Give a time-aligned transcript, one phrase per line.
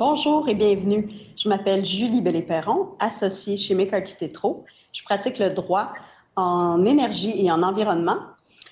[0.00, 1.10] Bonjour et bienvenue.
[1.36, 4.64] Je m'appelle Julie Bellé-Perron, associée chez McCarthy Tétro.
[4.94, 5.92] Je pratique le droit
[6.36, 8.16] en énergie et en environnement.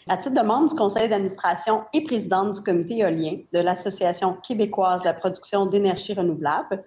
[0.08, 5.02] À titre de membre du conseil d'administration et présidente du comité éolien de l'Association québécoise
[5.02, 6.82] de la production d'énergie renouvelable,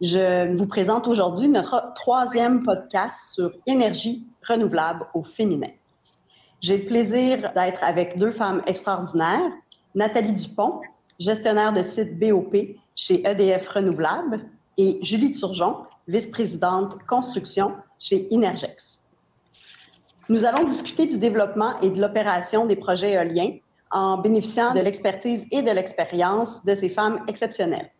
[0.00, 5.70] je vous présente aujourd'hui notre troisième podcast sur énergie renouvelable au féminin.
[6.60, 9.52] J'ai le plaisir d'être avec deux femmes extraordinaires,
[9.94, 10.80] Nathalie Dupont,
[11.18, 12.56] gestionnaire de site BOP
[12.94, 14.44] chez EDF Renouvelable,
[14.78, 19.00] et Julie Turgeon, vice-présidente construction chez Inergex.
[20.28, 23.58] Nous allons discuter du développement et de l'opération des projets éoliens
[23.90, 27.90] en bénéficiant de l'expertise et de l'expérience de ces femmes exceptionnelles.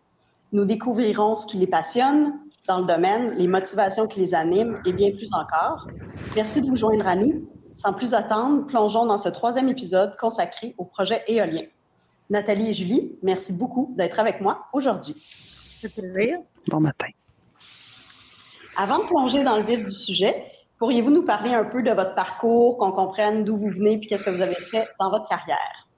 [0.52, 2.34] Nous découvrirons ce qui les passionne
[2.66, 5.86] dans le domaine, les motivations qui les animent et bien plus encore.
[6.34, 7.48] Merci de vous joindre à nous.
[7.76, 11.62] Sans plus attendre, plongeons dans ce troisième épisode consacré au projet éolien.
[12.28, 15.14] Nathalie et Julie, merci beaucoup d'être avec moi aujourd'hui.
[15.18, 16.38] C'est plaisir.
[16.68, 17.06] Bon matin.
[18.76, 20.44] Avant de plonger dans le vif du sujet,
[20.78, 24.24] pourriez-vous nous parler un peu de votre parcours, qu'on comprenne d'où vous venez et qu'est-ce
[24.24, 25.88] que vous avez fait dans votre carrière?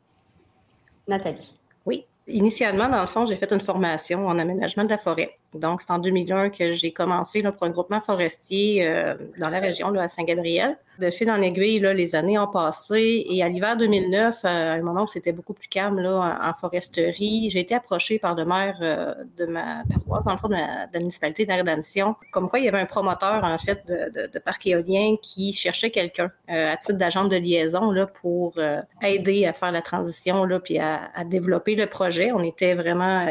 [1.06, 1.54] Nathalie.
[1.86, 2.04] Oui.
[2.26, 5.37] Initialement, dans le fond, j'ai fait une formation en aménagement de la forêt.
[5.54, 9.60] Donc, c'est en 2001 que j'ai commencé là, pour un groupement forestier euh, dans la
[9.60, 10.76] région là, à Saint-Gabriel.
[10.98, 14.50] De fil en aiguille, là, les années ont passé et à l'hiver 2009, euh, à
[14.72, 18.44] un moment où c'était beaucoup plus calme là, en, foresterie, j'ai été approchée par le
[18.44, 22.68] maire euh, de ma paroisse, dans le de la, municipalité de comme quoi il y
[22.68, 27.36] avait un promoteur en fait de parc éolien qui cherchait quelqu'un à titre d'agent de
[27.36, 28.54] liaison là, pour
[29.02, 32.32] aider à faire la transition là, puis à, à, développer le projet.
[32.32, 33.26] On était vraiment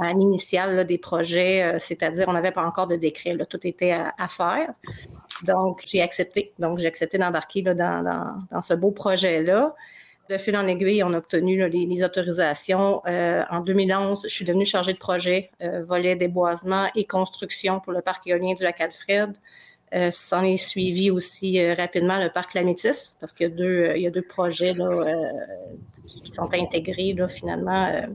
[0.00, 3.92] à l'initial des projets, euh, c'est-à-dire on n'avait pas encore de décret, là, tout était
[3.92, 4.72] à, faire.
[5.44, 6.52] Donc, j'ai accepté.
[6.58, 9.74] Donc, j'ai accepté d'embarquer dans, ce beau projet-là.
[10.30, 13.02] De fil en aiguille, on a obtenu les, autorisations.
[13.06, 17.92] Euh, en 2011, je suis devenue chargée de projet, euh, volet déboisement et construction pour
[17.92, 19.36] le parc éolien du lac Alfred.
[19.94, 24.74] Euh, s'en est suivi aussi rapidement le parc Lamétis, parce qu'il y a deux, projets
[26.06, 28.06] qui sont intégrés là, finalement euh,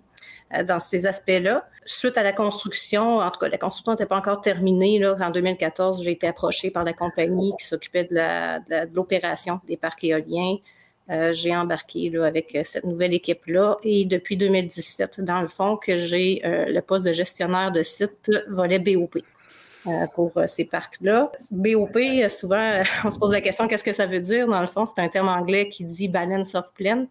[0.65, 1.67] dans ces aspects-là.
[1.85, 4.99] Suite à la construction, en tout cas, la construction n'était pas encore terminée.
[4.99, 10.03] Là, en 2014, j'ai été approchée par la compagnie qui s'occupait de l'opération des parcs
[10.03, 10.57] éoliens.
[11.09, 15.97] Euh, j'ai embarqué là, avec cette nouvelle équipe-là et depuis 2017, dans le fond, que
[15.97, 19.19] j'ai euh, le poste de gestionnaire de site volet BOP
[20.15, 21.31] pour ces parcs-là.
[21.49, 21.97] BOP,
[22.29, 24.47] souvent, on se pose la question qu'est-ce que ça veut dire?
[24.47, 27.07] Dans le fond, c'est un terme anglais qui dit Balance of Plant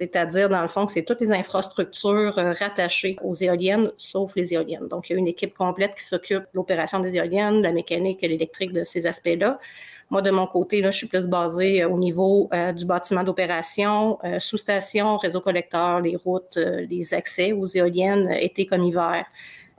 [0.00, 4.54] c'est-à-dire, dans le fond, que c'est toutes les infrastructures euh, rattachées aux éoliennes, sauf les
[4.54, 4.88] éoliennes.
[4.88, 7.72] Donc, il y a une équipe complète qui s'occupe de l'opération des éoliennes, de la
[7.72, 9.60] mécanique et l'électrique de ces aspects-là.
[10.08, 13.24] Moi, de mon côté, là, je suis plus basée euh, au niveau euh, du bâtiment
[13.24, 19.26] d'opération, sous-station, réseau collecteur, les routes, les accès aux éoliennes, été comme hiver.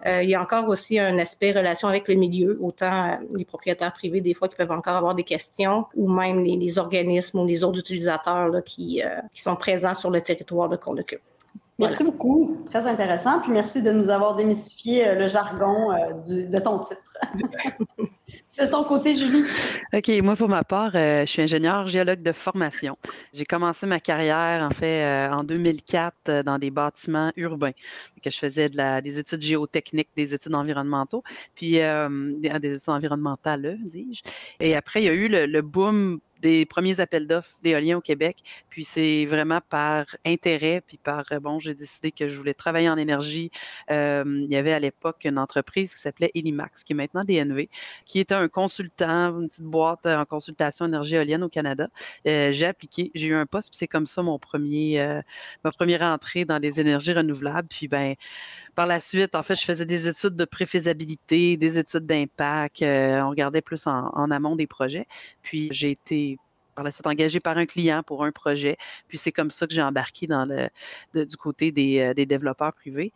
[0.06, 3.46] Euh, il y a encore aussi un aspect relation avec le milieu, autant euh, les
[3.46, 7.46] propriétaires privés des fois qui peuvent encore avoir des questions, ou même les, organismes ou
[7.46, 11.22] les autres utilisateurs là, qui, euh, qui sont présents sur le territoire qu'on occupe.
[11.81, 12.58] Merci beaucoup.
[12.69, 13.40] Très intéressant.
[13.42, 15.90] Puis merci de nous avoir démystifié le jargon
[16.25, 17.18] de ton titre.
[18.59, 19.44] de ton côté, Julie?
[19.94, 20.09] OK.
[20.24, 22.97] Moi, pour ma part, je suis ingénieur géologue de formation.
[23.34, 27.74] J'ai commencé ma carrière, en fait, en 2004 dans des bâtiments urbains
[28.22, 31.24] que je faisais de la, des études géotechniques, des études environnementaux,
[31.56, 34.22] puis euh, des, des, études environnementales, dis-je.
[34.59, 38.02] Et après, il y a eu le, le boom des premiers appels d'offres d'éolien au
[38.02, 38.38] Québec.
[38.69, 42.90] Puis c'est vraiment par intérêt, puis par, euh, bon, j'ai décidé que je voulais travailler
[42.90, 43.52] en énergie.
[43.91, 47.69] Euh, il y avait à l'époque une entreprise qui s'appelait Elimax, qui est maintenant DNV,
[48.06, 51.88] qui était un consultant, une petite boîte en consultation énergie éolienne au Canada.
[52.28, 55.22] Euh, j'ai appliqué, j'ai eu un poste, puis c'est comme ça mon premier,
[55.63, 57.68] ma première entrée dans les énergies renouvelables.
[57.68, 58.16] Puis ben,
[58.76, 62.82] par la suite, en fait, je faisais des études de préfaisabilité, des études d'impact.
[62.82, 65.08] Euh, on regardait plus en, amont des projets.
[65.41, 66.38] Puis j'ai été
[66.76, 68.78] par la suite engagé par un client pour un projet.
[69.08, 70.28] Puis c'est comme ça que j'ai embarqué
[71.14, 73.12] du côté des, euh, des développeurs privés.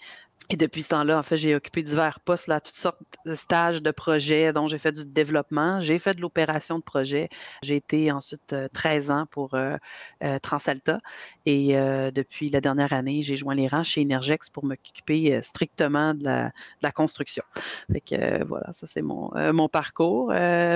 [0.49, 3.89] Et depuis ce temps-là, en fait, j'ai occupé divers postes, toutes sortes de stages, de
[3.89, 7.29] projets, dont j'ai fait du développement, j'ai fait de l'opération de projet.
[7.63, 9.77] J'ai été ensuite 13 euh, ans pour euh,
[10.23, 10.99] euh, Transalta.
[11.47, 11.75] Et
[12.11, 16.49] depuis la dernière année, j'ai joint les rangs chez Energex pour m'occuper strictement de
[16.81, 17.43] la, construction.
[17.91, 20.33] Fait que voilà, ça c'est mon, mon parcours.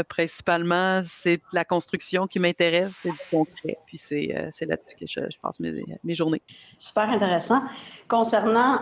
[0.08, 3.78] principalement, c'est la construction qui m'intéresse, c'est du concret.
[3.88, 4.28] Puis c'est
[4.62, 6.44] là-dessus que je, passe mes, mes, journées.
[6.78, 7.64] Super intéressant.
[8.08, 8.82] Concernant,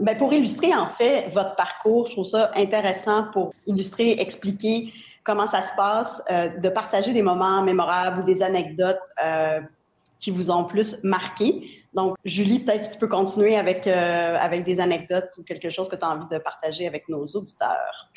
[0.00, 4.92] ben pour illustrer en fait votre parcours, je trouve ça intéressant pour illustrer, expliquer
[5.24, 9.60] comment ça se passe, euh, de partager des moments mémorables ou des anecdotes euh,
[10.18, 11.68] qui vous ont plus marqué.
[11.92, 15.88] Donc, Julie, peut-être si tu peux continuer avec, euh, avec des anecdotes ou quelque chose
[15.88, 18.10] que tu as envie de partager avec nos auditeurs.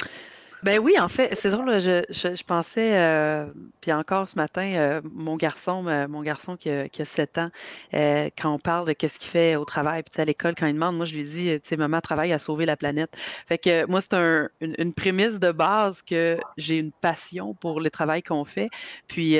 [0.64, 3.48] Ben oui, en fait, c'est drôle, je, je, pensais, euh,
[3.82, 7.50] puis encore ce matin, euh, mon garçon, mon garçon qui a, qui a 7 ans,
[7.92, 10.98] quand on parle de qu'est-ce qu'il fait au travail, puis à l'école, quand il demande,
[10.98, 13.18] moi je lui dis, tu sais, maman travaille à sauver la planète.
[13.48, 17.82] Fait que moi, c'est un, une, une, prémisse de base que j'ai une passion pour
[17.82, 18.68] le travail qu'on fait.
[19.08, 19.38] Puis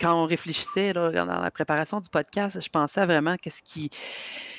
[0.00, 3.90] quand on réfléchissait dans la préparation du podcast, je pensais vraiment qu'est-ce qui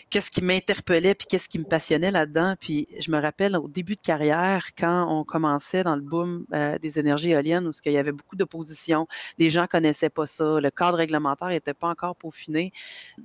[0.10, 2.56] qu'est-ce qui m'interpellait puis qu'est-ce qui me passionnait là-dedans.
[2.60, 6.78] Puis je me rappelle au début de carrière, quand on commençait dans le boom euh,
[6.80, 9.08] des énergies éoliennes, où il y avait beaucoup d'opposition,
[9.38, 12.72] les gens connaissaient pas ça, le cadre réglementaire n'était pas encore peaufiné.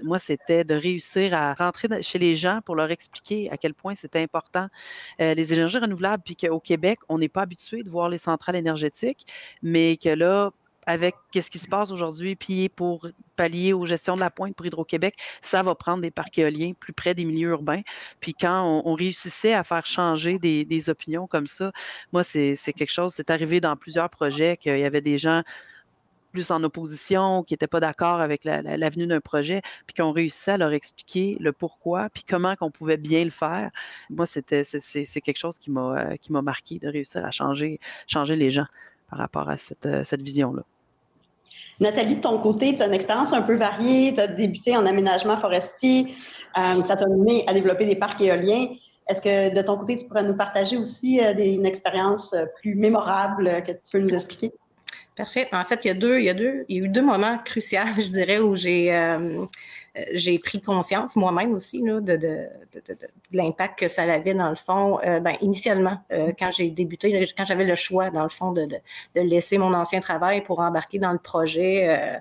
[0.03, 3.95] Moi, c'était de réussir à rentrer chez les gens pour leur expliquer à quel point
[3.95, 4.69] c'était important
[5.21, 8.57] euh, les énergies renouvelables, puis qu'au Québec, on n'est pas habitué de voir les centrales
[8.57, 9.27] énergétiques,
[9.63, 10.53] mais que là,
[10.87, 14.67] avec ce qui se passe aujourd'hui, puis pour pallier aux gestions de la pointe pour
[14.67, 17.83] Hydro-Québec, ça va prendre des parcs éoliens plus près des milieux urbains.
[18.21, 21.73] Puis quand on, réussissait à faire changer des, opinions comme ça,
[22.13, 25.43] moi, c'est quelque chose, c'est arrivé dans plusieurs projets qu'il y avait des gens
[26.33, 30.57] plus en opposition, qui n'étaient pas d'accord avec l'avenue d'un projet, puis qu'on réussissait à
[30.59, 33.71] leur expliquer le pourquoi, puis comment qu'on pouvait bien le faire.
[34.11, 37.79] Moi, c'était c'est quelque chose qui m'a qui m'a marqué de réussir à changer
[38.11, 38.67] les gens
[39.09, 40.65] par rapport à cette, cette vision-là.
[41.81, 44.15] Nathalie, de ton côté, tu as une expérience un peu variée.
[44.15, 46.15] Tu as débuté en aménagement forestier.
[46.57, 48.69] Euh, ça t'a mené à développer des parcs éoliens.
[49.09, 52.75] Est-ce que de ton côté, tu pourrais nous partager aussi euh, une expérience euh, plus
[52.75, 54.53] mémorable que tu peux nous expliquer?
[55.17, 55.49] Parfait.
[55.53, 57.03] En fait, il y a deux, il y a deux, il y a eu deux
[57.03, 58.91] moments cruciaux, je dirais, où j'ai
[60.13, 64.49] j'ai pris conscience moi-même aussi là, de, de, de, de l'impact que ça avait dans
[64.49, 64.99] le fond.
[65.07, 68.67] Euh, ben, initialement, euh, quand j'ai débuté, quand j'avais le choix dans le fond de,
[68.67, 72.21] de, laisser mon ancien travail pour embarquer dans le projet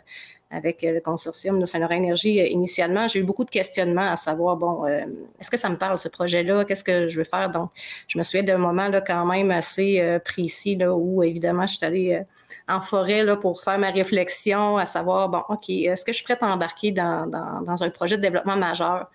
[0.52, 4.86] avec le consortium de Saint-Laurent Énergie, initialement, j'ai eu beaucoup de questionnements à savoir, bon,
[4.86, 6.64] est-ce que ça me parle, ce projet-là?
[6.66, 7.50] Qu'est-ce que je veux faire?
[7.50, 7.72] Donc,
[8.08, 11.86] je me souviens d'un moment là, quand même assez précis là, où, évidemment, je suis
[11.86, 12.24] allée
[12.68, 16.24] en forêt là, pour faire ma réflexion, à savoir, bon, OK, est-ce que je suis
[16.24, 19.10] prête à embarquer dans, dans, dans un projet de développement majeur?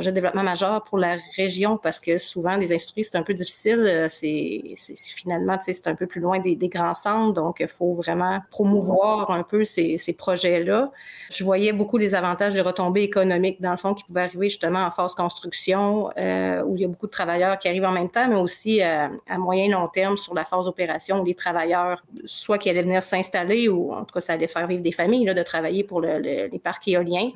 [0.00, 3.34] Projet de développement majeur pour la région parce que souvent, les industries, c'est un peu
[3.34, 3.84] difficile.
[3.86, 4.74] Euh, c'est
[5.14, 9.42] finalement, c'est un peu plus loin des, grands centres, donc il faut vraiment promouvoir un
[9.42, 10.90] peu ces, ces projets-là.
[11.30, 14.86] Je voyais beaucoup les avantages des retombées économiques, dans le fond, qui pouvaient arriver justement
[14.86, 18.08] en phase construction, euh, où il y a beaucoup de travailleurs qui arrivent en même
[18.08, 22.02] temps, mais aussi euh, à moyen long terme sur la phase opération, où les travailleurs,
[22.24, 25.26] soit qui allaient venir s'installer, ou en tout cas, ça allait faire vivre des familles,
[25.26, 27.30] là, de travailler pour le, les parcs éoliens.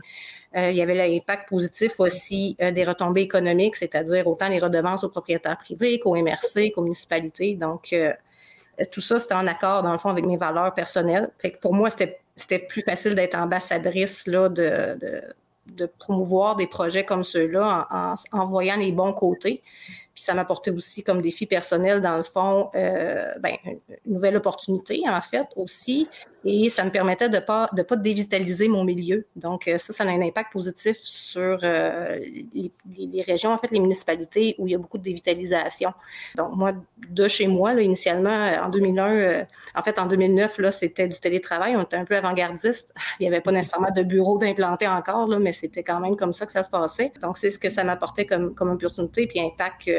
[0.57, 5.03] Euh, il y avait l'impact positif aussi euh, des retombées économiques, c'est-à-dire autant les redevances
[5.03, 7.55] aux propriétaires privés qu'aux MRC, qu'aux municipalités.
[7.55, 8.13] Donc, euh,
[8.93, 11.31] tout ça, c'était en accord, dans le fond, avec mes valeurs personnelles.
[11.39, 14.97] Fait que pour moi, c'était plus facile d'être ambassadrice là, de,
[15.67, 19.63] de, promouvoir des projets comme ceux-là en, en, voyant les bons côtés.
[20.15, 25.03] Puis ça m'apportait aussi comme défi personnel, dans le fond, euh, ben, une nouvelle opportunité,
[25.09, 26.09] en fait, aussi.
[26.45, 29.27] Et ça me permettait de pas de pas dévitaliser mon milieu.
[29.35, 32.21] Donc, euh, ça, ça a un impact positif sur euh,
[32.55, 35.93] les, régions, en fait, les municipalités où il y a beaucoup de dévitalisation.
[36.37, 36.73] Donc, moi,
[37.09, 39.45] de chez moi, là, initialement, en 2001, euh,
[39.75, 41.77] en fait, en 2009, là, c'était du télétravail.
[41.77, 42.93] On était un peu avant-gardiste.
[43.21, 46.35] Il n'y avait pas nécessairement de bureau d'implanter encore, là, mais c'était quand même comme
[46.35, 47.13] ça que ça se passait.
[47.23, 49.91] Donc, c'est ce que ça m'apportait comme, comme opportunité, puis impact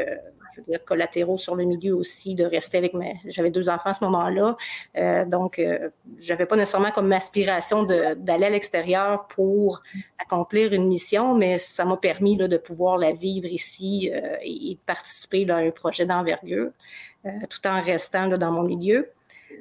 [0.56, 3.20] je veux dire, collatéraux sur le milieu aussi, de rester avec mes...
[3.26, 4.56] J'avais deux enfants à ce moment-là,
[4.96, 9.82] euh, donc euh, j'avais pas nécessairement comme aspiration d'aller à l'extérieur pour
[10.18, 14.74] accomplir une mission, mais ça m'a permis là, de pouvoir la vivre ici euh, et,
[14.74, 16.70] de participer à un projet d'envergure,
[17.26, 19.10] euh, tout en restant là, dans mon milieu.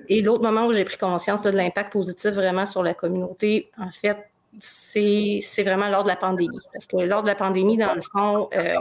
[0.07, 3.91] Et l'autre moment où j'ai pris conscience de l'impact positif vraiment sur la communauté, en
[3.91, 4.17] fait,
[4.59, 6.59] c'est vraiment lors de la pandémie.
[6.73, 8.75] Parce que lors de la pandémie, dans le fond, euh,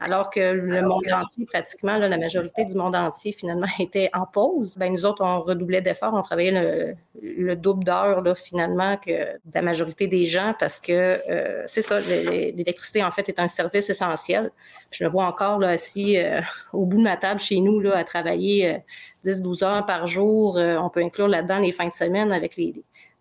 [0.00, 4.76] alors que le monde entier, pratiquement, la majorité du monde entier, finalement, était en pause,
[4.76, 9.62] ben, nous autres, on redoublait d'efforts, on travaillait le, le double d'heures, finalement, que la
[9.62, 14.50] majorité des gens, parce que euh, c'est ça, l'électricité, en fait, est un service essentiel.
[14.90, 16.40] Je me vois encore là, assis euh,
[16.72, 18.82] au bout de ma table chez nous, à travailler
[19.24, 20.56] 10-12 heures par jour.
[20.56, 22.74] on peut inclure là-dedans les fins de semaine avec les,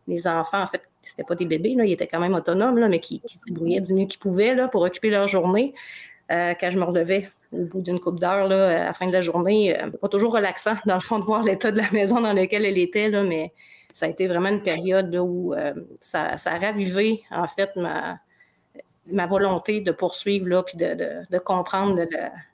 [0.07, 2.87] les enfants, en fait, c'était pas des bébés, là, ils étaient quand même autonomes, là,
[2.87, 5.73] mais qui, se débrouillaient du mieux qu'ils pouvaient là, pour occuper leur journée.
[6.31, 9.21] Euh, quand je me relevais au bout d'une coupe d'heure, à la fin de la
[9.21, 12.33] journée, euh, pas toujours relaxant, dans le fond, de voir l'état de la maison dans
[12.33, 13.53] laquelle elle était, là, mais
[13.93, 18.19] ça a été vraiment une période où euh, ça, ça, a ravivé, en fait, ma,
[19.27, 22.03] volonté de poursuivre, là, puis de, comprendre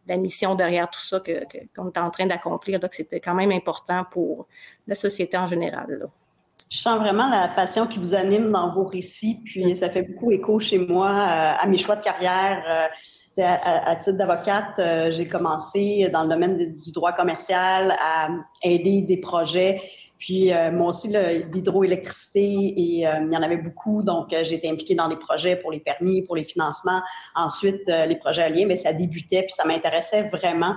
[0.07, 3.51] la, mission derrière tout ça qu'on que, est en train d'accomplir, que c'était quand même
[3.51, 4.47] important pour
[4.87, 6.09] la société en général.
[6.69, 10.31] Je sens vraiment la passion qui vous anime dans vos récits, puis ça fait beaucoup
[10.31, 12.89] écho chez moi à mes choix de carrière.
[13.37, 18.27] À, titre d'avocate, euh, j'ai commencé dans le domaine du droit commercial à
[18.61, 19.79] aider des projets.
[20.17, 24.03] Puis euh, moi aussi, l'hydroélectricité, et euh, il y en avait beaucoup.
[24.03, 27.01] Donc, j'ai été impliquée dans des projets pour les permis, pour les financements.
[27.33, 30.75] Ensuite, les projets alliés, mais ça débutait, puis ça m'intéressait vraiment.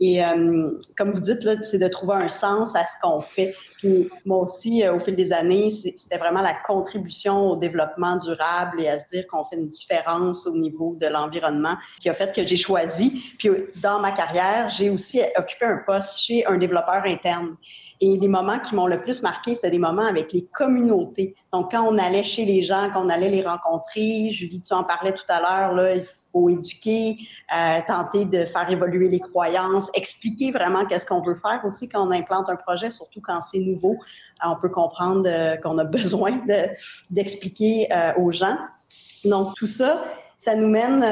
[0.00, 3.54] Et euh, comme vous dites, c'est de trouver un sens à ce qu'on fait.
[3.78, 8.80] Puis moi aussi, euh, au fil des années, c'était vraiment la contribution au développement durable
[8.80, 12.34] et à se dire qu'on fait une différence au niveau de l'environnement qui a fait
[12.34, 13.34] que j'ai choisi.
[13.38, 13.50] Puis
[13.82, 17.56] dans ma carrière, j'ai aussi occupé un poste chez un développeur interne.
[18.00, 21.34] Et les moments qui m'ont le plus marqué, c'était des moments avec les communautés.
[21.52, 24.84] Donc, quand on allait chez les gens, quand on allait les rencontrer, Julie, tu en
[24.84, 27.16] parlais tout à l'heure, là, il faut éduquer,
[27.56, 32.06] euh, tenter de faire évoluer les croyances, expliquer vraiment qu'est-ce qu'on veut faire aussi quand
[32.06, 33.92] on implante un projet, surtout quand c'est nouveau.
[33.92, 36.40] Euh, on peut comprendre euh, qu'on a besoin
[37.08, 37.88] d'expliquer
[38.18, 38.58] aux gens.
[39.24, 40.02] Donc, tout ça,
[40.36, 41.02] ça nous mène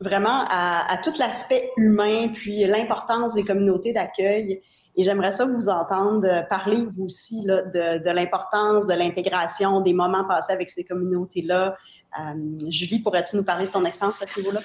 [0.00, 4.62] vraiment à, à tout l'aspect humain, puis l'importance des communautés d'accueil.
[4.96, 10.26] Et j'aimerais ça vous entendre parler, vous aussi, là, de, l'importance de l'intégration, des moments
[10.26, 11.76] passés avec ces communautés-là.
[12.18, 12.34] Euh,
[12.68, 14.60] Julie, pourrais-tu nous parler de ton expérience à ce niveau-là?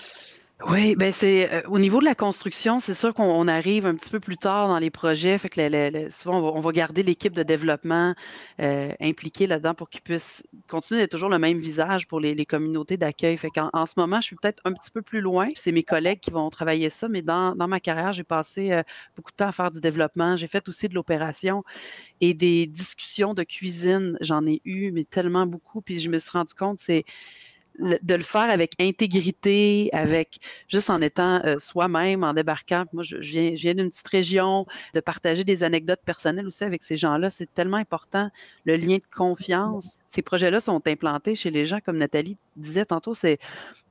[0.64, 4.10] Oui, ben c'est euh, au niveau de la construction, c'est sûr qu'on arrive un petit
[4.10, 5.38] peu plus tard dans les projets.
[5.38, 8.16] Fait que souvent, on va, garder l'équipe de développement
[8.62, 12.96] euh, impliquée là-dedans pour qu'ils puissent continuer d'être toujours le même visage pour les, communautés
[12.96, 13.38] d'accueil.
[13.38, 15.50] Fait qu'en en ce moment, je suis peut-être un petit peu plus loin.
[15.56, 18.82] C'est mes collègues qui vont travailler ça, mais dans, ma carrière, j'ai passé euh,
[19.18, 20.38] beaucoup de temps à faire du développement.
[20.38, 21.66] J'ai fait aussi de l'opération
[22.22, 24.18] et des discussions de cuisine.
[24.22, 25.82] J'en ai eu, mais tellement beaucoup.
[25.82, 27.04] Puis je me suis rendu compte, c'est
[27.80, 32.86] de le faire avec intégrité, avec juste en étant euh, soi-même, en débarquant.
[32.94, 36.84] Moi, je, viens, je viens d'une petite région, de partager des anecdotes personnelles aussi avec
[36.84, 38.30] ces gens-là, c'est tellement important.
[38.66, 39.98] Le lien de confiance.
[40.10, 43.40] Ces projets-là sont implantés chez les gens, comme Nathalie disait tantôt, c'est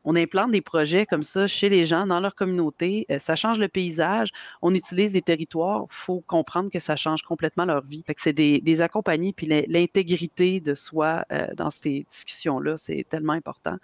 [0.04, 3.06] on implante des projets comme ça chez les gens, dans leur communauté.
[3.10, 4.30] Euh, ça change le paysage.
[4.62, 5.84] On utilise des territoires.
[5.84, 8.02] Il faut comprendre que ça change complètement leur vie.
[8.06, 13.06] Fait que c'est des, des accompagnés, puis l'intégrité de soi euh, dans ces discussions-là, c'est
[13.08, 13.76] tellement important.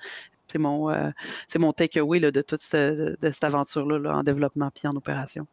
[0.50, 1.10] C'est mon, euh,
[1.48, 5.46] c'est mon takeaway de toute cette, cette aventure-là là, en développement puis en opération.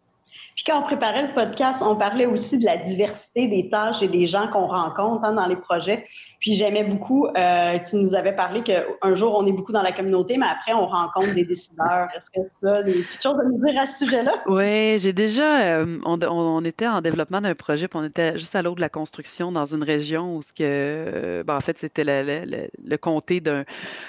[0.56, 4.08] Puis quand on préparait le podcast, on parlait aussi de la diversité des tâches et
[4.08, 6.06] des gens qu'on rencontre hein, dans les projets.
[6.40, 9.92] Puis j'aimais beaucoup, euh, tu nous avais parlé qu'un jour, on est beaucoup dans la
[9.92, 12.08] communauté, mais après, on rencontre des décideurs.
[12.16, 14.34] Est-ce que tu as des petites choses à nous dire à ce sujet-là?
[14.48, 18.62] Oui, j'ai déjà, euh, on, était en développement d'un projet, puis on était juste à
[18.62, 22.98] l'autre de la construction dans une région où, ce que, ben, en fait, c'était le,
[22.98, 23.42] comté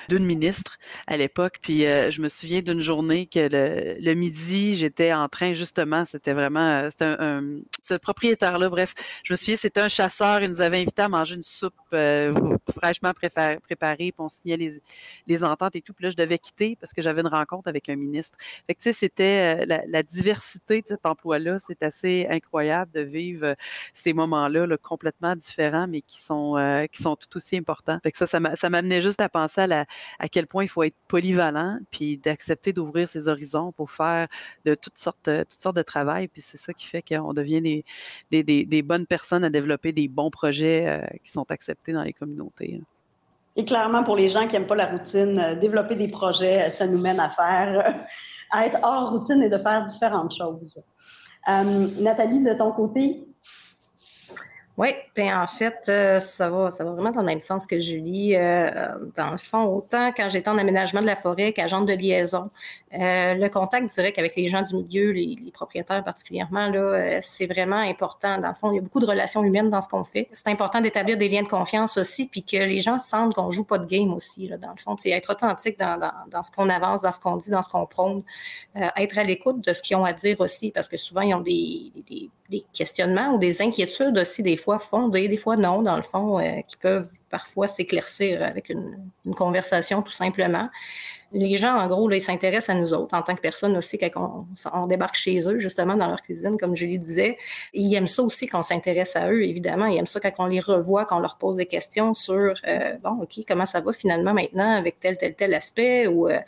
[0.08, 1.58] d'une ministre à l'époque.
[1.62, 3.48] Puis euh, je me souviens d'une journée que
[4.00, 7.42] le midi, j'étais en train justement, c'était vraiment, euh, c'était un,
[7.82, 11.36] ce propriétaire-là, bref, je me souviens, c'était un chasseur, il nous avait invité à manger
[11.36, 12.32] une soupe euh,
[12.76, 14.80] fraîchement préparée, puis on signait les,
[15.26, 15.92] les, ententes et tout.
[15.92, 18.36] Puis là, je devais quitter parce que j'avais une rencontre avec un ministre.
[18.66, 23.00] Fait que, tu sais, c'était euh, la, diversité de cet emploi-là, c'est assez incroyable de
[23.00, 23.54] vivre
[23.92, 26.56] ces moments-là là, complètement différents, mais qui sont,
[26.90, 27.98] qui sont tout aussi importants.
[28.02, 29.84] Fait que ça, ça m'amenait juste à penser à,
[30.18, 34.28] à quel point il faut être polyvalent, puis d'accepter d'ouvrir ses horizons pour faire
[34.64, 35.97] de toutes sortes, toutes sortes de travail
[36.32, 37.60] puis c'est ça qui fait qu'on devient
[38.30, 42.12] des, des, bonnes personnes à développer des bons projets euh, qui sont acceptés dans les
[42.12, 42.80] communautés.
[43.56, 46.70] Et clairement, pour les gens qui n'aiment pas la routine, euh, développer des projets, euh,
[46.70, 47.96] ça nous mène à faire,
[48.50, 50.80] à être hors routine et de faire différentes choses.
[52.00, 53.26] Nathalie, de ton côté,
[54.78, 57.80] oui, bien en fait, euh, ça va, ça va vraiment dans le même sens que
[57.80, 58.36] Julie.
[58.36, 58.70] Euh,
[59.16, 62.48] dans le fond, autant quand j'étais en aménagement de la forêt qu'agente de liaison,
[62.94, 67.78] euh, le contact direct avec les gens du milieu, les, propriétaires particulièrement, là, c'est vraiment
[67.78, 68.40] important.
[68.40, 70.28] Dans le fond, il y a beaucoup de relations humaines dans ce qu'on fait.
[70.30, 73.64] C'est important d'établir des liens de confiance aussi, puis que les gens sentent qu'on joue
[73.64, 74.46] pas de game aussi.
[74.46, 77.18] Là, dans le fond, c'est être authentique dans, dans, dans ce qu'on avance, dans ce
[77.18, 78.22] qu'on dit, dans ce qu'on prône,
[78.96, 81.40] être à l'écoute de ce qu'ils ont à dire aussi, parce que souvent ils ont
[81.40, 85.96] des, des, des questionnements ou des inquiétudes aussi des fois fondées, des fois non, dans
[85.96, 90.70] le fond, euh, qui peuvent parfois s'éclaircir avec une, conversation tout simplement
[91.32, 93.98] les gens, en gros, là, ils s'intéressent à nous autres en tant que personnes aussi
[93.98, 97.36] quand on, débarque chez eux, justement, dans leur cuisine, comme Julie disais.
[97.74, 99.86] ils aiment ça aussi qu'on s'intéresse à eux, évidemment.
[99.86, 103.22] Ils aiment ça quand on les revoit, qu'on leur pose des questions sur, euh, bon,
[103.22, 106.38] OK, comment ça va finalement maintenant avec tel, tel, tel aspect ou euh,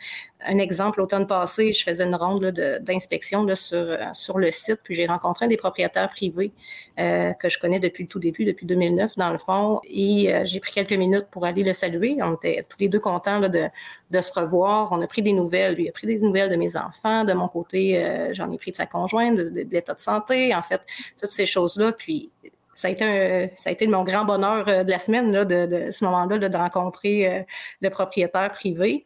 [0.45, 2.45] un exemple, l'automne passé, je faisais une ronde
[2.81, 6.51] d'inspection sur, euh, sur le site, puis j'ai rencontré des propriétaires privés
[6.97, 10.71] que je connais depuis le tout début, depuis 2009, dans le fond, et j'ai pris
[10.71, 12.17] quelques minutes pour aller le saluer.
[12.21, 13.69] On était tous les deux contents de,
[14.11, 14.91] de se revoir.
[14.91, 15.75] On a pris des nouvelles.
[15.75, 17.23] Lui a pris des nouvelles de mes enfants.
[17.23, 20.61] De mon côté, euh, j'en ai pris de sa conjointe, de, l'état de santé, en
[20.61, 20.81] fait,
[21.19, 21.93] toutes ces choses-là.
[21.93, 22.29] Puis
[22.73, 25.91] ça a été, ça a été mon grand bonheur de la semaine, là, de, de
[25.91, 27.45] ce moment-là, de rencontrer
[27.81, 29.05] le propriétaire privé.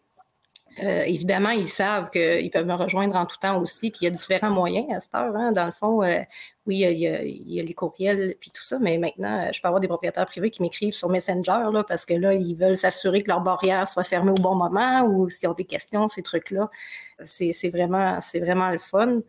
[0.83, 4.07] Euh, évidemment, ils savent qu'ils peuvent me rejoindre en tout temps aussi, puis il y
[4.07, 5.35] a différents moyens à cette heure.
[5.35, 5.51] Hein.
[5.53, 6.19] Dans le fond, euh,
[6.65, 9.61] oui, il y, a, il y, a, les courriels, puis tout ça, mais maintenant, je
[9.61, 12.75] peux avoir des propriétaires privés qui m'écrivent sur Messenger, là, parce que là, ils veulent
[12.75, 16.23] s'assurer que leur barrière soit fermée au bon moment ou s'ils ont des questions, ces
[16.23, 16.69] trucs-là.
[17.23, 19.21] C'est vraiment, vraiment le fun.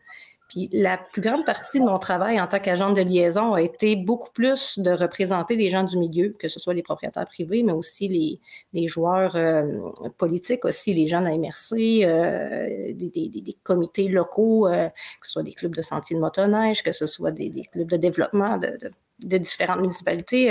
[0.48, 3.96] Puis la plus grande partie de mon travail en tant qu'agent de liaison a été
[3.96, 7.72] beaucoup plus de représenter les gens du milieu, que ce soit les propriétaires privés, mais
[7.72, 8.38] aussi
[8.72, 14.88] les, joueurs euh, politiques, aussi les gens de MRC, euh, des, comités locaux, euh,
[15.20, 17.96] que ce soit des clubs de sentiers de motoneige, que ce soit des, clubs de
[17.96, 20.50] développement de, différentes municipalités.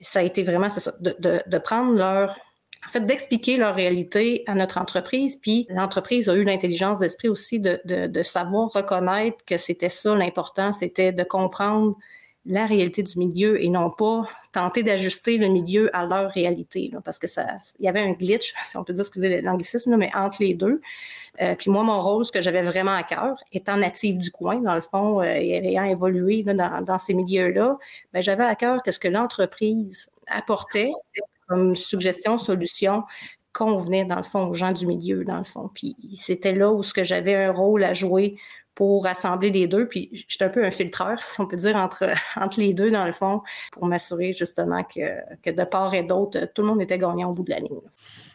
[0.00, 2.36] ça a été vraiment de prendre leur
[2.86, 5.36] en fait, d'expliquer leur réalité à notre entreprise.
[5.36, 10.72] Puis l'entreprise a eu l'intelligence d'esprit aussi de, de, savoir reconnaître que c'était ça l'important,
[10.72, 11.96] c'était de comprendre
[12.48, 16.92] la réalité du milieu et non pas tenter d'ajuster le milieu à leur réalité.
[17.04, 17.44] Parce que ça,
[17.80, 20.80] il y avait un glitch, si on peut dire, excusez l'anglicisme, mais entre les deux.
[21.42, 24.60] Euh, puis moi, mon rôle, ce que j'avais vraiment à cœur, étant native du coin,
[24.60, 27.78] dans le fond, euh, et ayant évolué dans, dans, ces milieux-là,
[28.12, 30.92] ben, j'avais à cœur que ce que l'entreprise apportait
[31.46, 33.04] comme suggestion, solution
[33.56, 35.70] convenait, dans le fond, aux gens du milieu, dans le fond.
[35.74, 38.36] Puis c'était là où que j'avais un rôle à jouer
[38.74, 39.88] pour rassembler les deux.
[39.88, 43.06] Puis j'étais un peu un filtreur, si on peut dire, entre, entre les deux, dans
[43.06, 45.00] le fond, pour m'assurer justement que,
[45.42, 47.80] que de part et d'autre, tout le monde était gagnant au bout de la ligne.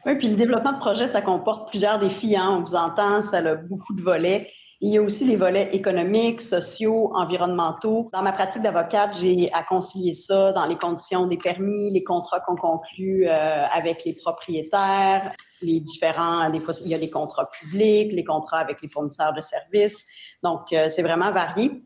[0.06, 2.36] Oui, puis le développement de projet, ça comporte plusieurs défis.
[2.36, 2.58] Hein?
[2.58, 4.50] On vous entend, ça a beaucoup de volets.
[4.84, 8.10] Il y a aussi les volets économiques, sociaux, environnementaux.
[8.14, 12.40] Dans ma pratique d'avocate, j'ai à concilier ça dans les conditions des permis, les contrats
[12.40, 17.48] qu'on conclut euh, avec les propriétaires, les différents, des fois, il y a les contrats
[17.52, 20.04] publics, les contrats avec les fournisseurs de services.
[20.42, 21.84] Donc, euh, c'est vraiment varié.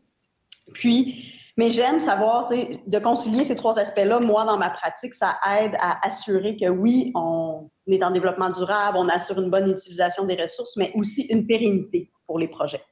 [0.72, 5.72] Puis, mais j'aime savoir, de concilier ces trois aspects-là, moi, dans ma pratique, ça aide
[5.80, 10.36] à assurer que oui, on est en développement durable, on assure une bonne utilisation des
[10.36, 12.82] ressources, mais aussi une pérennité pour les projets.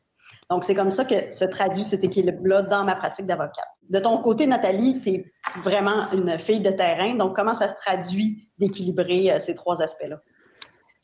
[0.51, 3.69] Donc, c'est comme ça que se traduit cet équilibre-là dans ma pratique d'avocate.
[3.89, 7.15] De ton côté, Nathalie, tu es vraiment une fille de terrain.
[7.15, 10.21] Donc, comment ça se traduit d'équilibrer euh, ces trois aspects-là?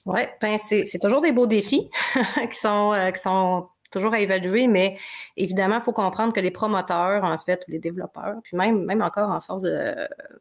[0.07, 1.91] Oui, ben c'est toujours des beaux défis
[2.51, 4.97] qui sont, euh, qui sont toujours à évaluer, mais
[5.37, 9.03] évidemment, il faut comprendre que les promoteurs, en fait, ou les développeurs, puis même, même
[9.03, 9.65] encore en force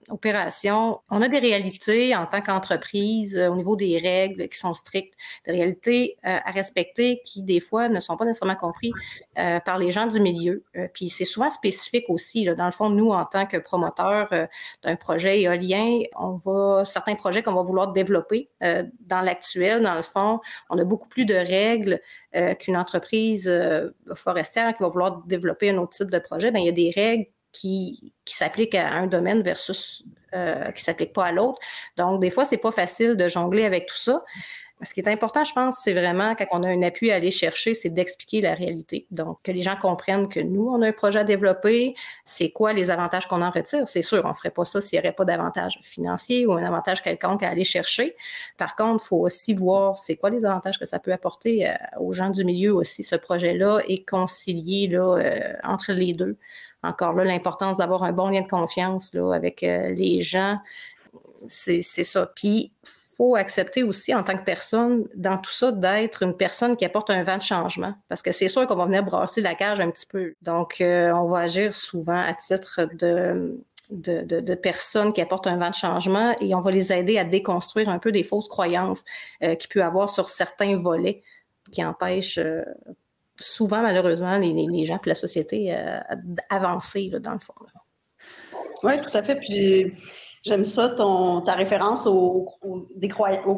[0.07, 4.73] d'opération, on a des réalités en tant qu'entreprise euh, au niveau des règles qui sont
[4.73, 5.13] strictes,
[5.45, 8.91] des réalités euh, à respecter qui, des fois, ne sont pas nécessairement compris
[9.38, 10.63] euh, par les gens du milieu.
[10.93, 12.45] puis c'est souvent spécifique aussi.
[12.45, 14.29] Dans le fond, nous, en tant que promoteurs
[14.83, 20.01] d'un projet éolien, on va, certains projets qu'on va vouloir développer dans l'actuel, dans le
[20.01, 22.01] fond, on a beaucoup plus de règles
[22.35, 26.61] euh, qu'une entreprise euh, forestière qui va vouloir développer un autre type de projet, bien,
[26.61, 30.85] il y a des règles qui, qui s'appliquent à un domaine versus euh, qui ne
[30.85, 31.57] s'appliquent pas à l'autre.
[31.97, 34.23] Donc, des fois, c'est pas facile de jongler avec tout ça
[34.81, 37.31] ce qui est important, je pense, c'est vraiment quand on a un appui à aller
[37.31, 39.07] chercher, c'est d'expliquer la réalité.
[39.11, 42.71] Donc, que les gens comprennent que nous, on a un projet à développer, c'est quoi
[42.71, 43.87] les avantages qu'on en retire?
[43.87, 46.63] C'est sûr, on ne ferait pas ça s'il n'y aurait pas d'avantages financiers ou un
[46.63, 48.15] avantage quelconque à aller chercher.
[48.57, 51.73] Par contre, il faut aussi voir c'est quoi les avantages que ça peut apporter euh,
[51.99, 56.37] aux gens du milieu aussi, ce projet-là, et concilier là, euh, entre les deux.
[56.83, 60.57] Encore là, l'importance d'avoir un bon lien de confiance là, avec euh, les gens,
[61.47, 62.32] c'est ça.
[62.36, 62.73] Puis,
[63.19, 67.10] faut accepter aussi en tant que personne, dans tout ça, d'être une personne qui apporte
[67.10, 67.93] un vent de changement.
[68.08, 70.36] Parce que c'est sûr qu'on va venir brasser la cage un petit peu.
[70.41, 75.58] Donc, euh, on va agir souvent à titre de, de, de, personnes qui apportent un
[75.58, 79.04] vent de changement et on va les aider à déconstruire un peu des fausses croyances
[79.43, 81.21] euh, qu'il peut avoir sur certains volets
[81.73, 82.63] qui empêchent euh,
[83.38, 85.78] souvent, malheureusement, les, les, gens et la société
[86.23, 87.54] d'avancer, dans le fond.
[88.84, 89.36] Oui, tout à fait.
[89.36, 89.93] Puis
[90.45, 92.45] J'aime ça, ta référence aux,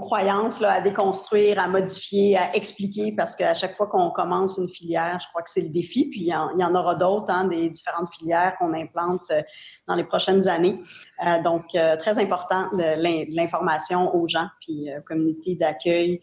[0.02, 5.20] croyances, à déconstruire, à modifier, à expliquer, parce qu'à chaque fois qu'on commence une filière,
[5.22, 8.12] je crois que c'est le défi, puis il y en, aura d'autres, hein, des différentes
[8.12, 9.44] filières qu'on implante euh,
[9.88, 10.80] dans les prochaines années.
[11.26, 16.20] Euh, donc, euh, très important l'information aux gens, puis communauté d'accueil.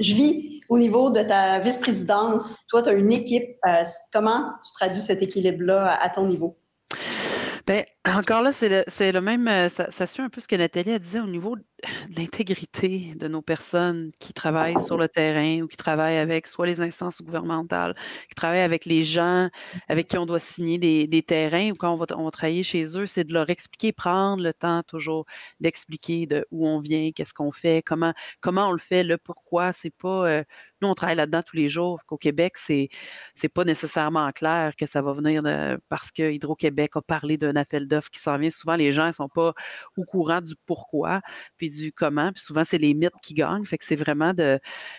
[0.00, 3.56] Julie, au niveau de ta vice-présidence, toi, tu as une équipe.
[4.12, 6.56] comment tu traduis cet équilibre-là à ton niveau?
[7.68, 10.98] Bien, encore là, c'est le, même, euh, ça, suit un peu ce que Nathalie a
[10.98, 11.54] dit au niveau
[12.16, 16.80] l'intégrité de nos personnes qui travaillent sur le terrain ou qui travaillent avec soit les
[16.80, 17.94] instances gouvernementales,
[18.28, 19.48] qui travaillent avec les gens
[19.88, 22.96] avec qui on doit signer des, terrains ou quand on va, on va travailler chez
[22.96, 25.26] eux, c'est de leur expliquer, prendre le temps toujours
[25.60, 29.72] d'expliquer de où on vient, qu'est-ce qu'on fait, comment, comment on le fait, le pourquoi.
[29.72, 30.44] C'est pas euh,
[30.80, 32.04] nous, on travaille là-dedans tous les jours.
[32.06, 32.88] Qu'au Québec, c'est
[33.42, 35.42] n'est pas nécessairement clair que ça va venir
[35.88, 38.50] parce que Hydro-Québec a parlé d'un appel d'offres qui s'en vient.
[38.50, 39.54] Souvent, les gens ne sont pas
[39.96, 41.20] au courant du pourquoi
[41.56, 42.32] puis du comment.
[42.32, 43.64] Puis souvent, c'est les mythes qui gagnent.
[43.64, 44.58] Fait que c'est vraiment de.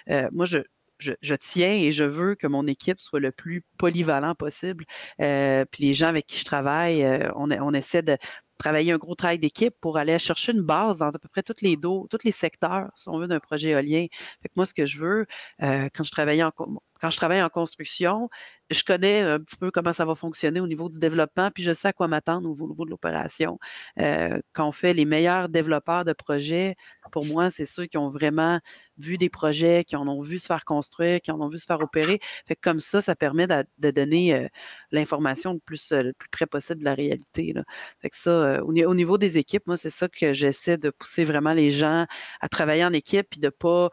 [0.10, 0.60] Euh, moi, je,
[1.00, 4.86] je, tiens et je veux que mon équipe soit le plus polyvalent possible.
[5.22, 8.18] Euh, puis les gens avec qui je travaille, euh, on, on, essaie de,
[8.58, 11.62] travailler un gros travail d'équipe pour aller chercher une base dans à peu près tous
[11.62, 14.08] les dos, tous les secteurs, si on veut, d'un projet éolien.
[14.42, 15.26] Fait que moi, ce que je veux,
[15.60, 16.52] quand je travaillais en
[17.00, 18.30] quand je travaille en construction,
[18.70, 21.72] je connais un petit peu comment ça va fonctionner au niveau du développement, puis je
[21.72, 23.58] sais à quoi m'attendre au niveau de l'opération.
[24.00, 26.76] Euh, quand on fait les meilleurs développeurs de projets,
[27.12, 28.60] pour moi, c'est ceux qui ont vraiment
[28.98, 31.66] vu des projets, qui en ont vu se faire construire, qui en ont vu se
[31.66, 32.20] faire opérer.
[32.48, 34.48] Fait que comme ça, ça permet de, donner euh,
[34.92, 37.54] l'information le plus, le plus près possible de la réalité.
[38.02, 41.24] Fait que ça, euh, au, niveau des équipes, moi, c'est ça que j'essaie de pousser
[41.24, 42.06] vraiment les gens
[42.42, 43.90] à travailler en équipe, puis de pas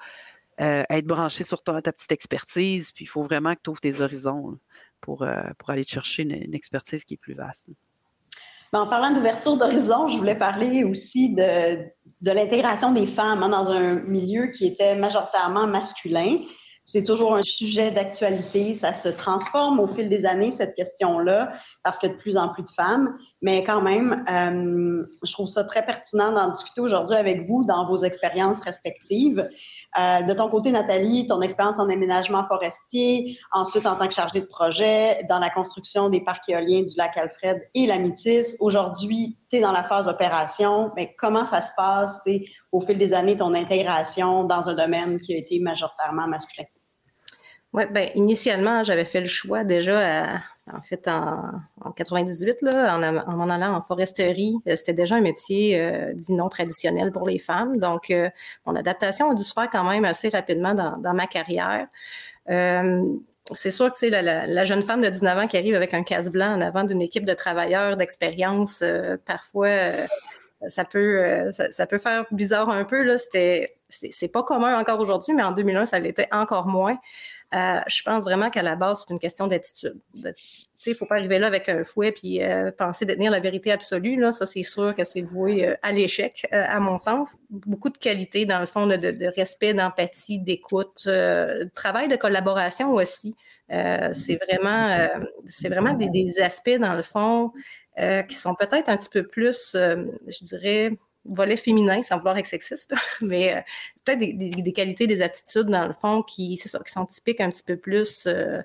[0.60, 4.00] euh, être branché sur ta, petite expertise, puis il faut vraiment que tu ouvres tes
[4.00, 4.58] horizons
[5.00, 7.68] pour, euh, pour aller chercher une, expertise qui est plus vaste.
[8.72, 11.84] Ben, en parlant d'ouverture d'horizon, je voulais parler aussi de,
[12.20, 16.38] de l'intégration des femmes hein, dans un milieu qui était majoritairement masculin.
[16.86, 18.72] C'est toujours un sujet d'actualité.
[18.72, 21.50] Ça se transforme au fil des années, cette question-là,
[21.82, 23.12] parce qu'il y a de plus en plus de femmes.
[23.42, 27.88] Mais quand même, euh, je trouve ça très pertinent d'en discuter aujourd'hui avec vous dans
[27.88, 29.44] vos expériences respectives.
[29.98, 34.40] Euh, de ton côté, Nathalie, ton expérience en aménagement forestier, ensuite en tant que chargée
[34.40, 38.56] de projet dans la construction des parcs éoliens du lac Alfred et la Métis.
[38.60, 42.20] Aujourd'hui, tu es dans la phase opération, mais comment ça se passe
[42.72, 46.66] au fil des années, ton intégration dans un domaine qui a été majoritairement masculin?
[47.72, 50.40] Oui, bien, initialement, j'avais fait le choix déjà,
[50.72, 54.56] en fait, en, 98, là, en, en, allant en foresterie.
[54.66, 57.78] Euh, c'était déjà un métier euh, dit non traditionnel pour les femmes.
[57.78, 58.28] Donc, euh,
[58.66, 61.86] mon adaptation a dû se faire quand même assez rapidement dans, ma carrière.
[62.48, 66.02] c'est sûr que c'est la, la, jeune femme de 19 ans qui arrive avec un
[66.02, 68.82] casse blanc en avant d'une équipe de travailleurs d'expérience,
[69.24, 69.68] parfois
[70.68, 75.34] ça peut ça, peut faire bizarre un peu là c'était c'est pas commun encore aujourd'hui
[75.34, 76.98] mais en 2001 ça l'était encore moins
[77.54, 80.00] euh, je pense vraiment qu'à la base, c'est une question d'attitude.
[80.14, 83.72] Il ne faut pas arriver là avec un fouet puis euh, penser détenir la vérité
[83.72, 84.20] absolue.
[84.20, 84.32] Là.
[84.32, 87.36] Ça, c'est sûr que c'est voué euh, à l'échec, à mon sens.
[87.50, 93.34] Beaucoup de qualités, dans le fond, de, respect, d'empathie, d'écoute, de travail de collaboration aussi.
[93.68, 95.08] c'est vraiment,
[95.48, 97.52] c'est vraiment des, des, aspects, dans le fond,
[98.28, 100.92] qui sont peut-être un petit peu plus, je dirais,
[101.28, 103.60] volet féminin, sans vouloir être sexiste, mais euh,
[104.04, 107.64] peut-être des, qualités, des attitudes, dans le fond, qui, ça, qui sont typiques un petit
[107.64, 108.62] peu plus, euh,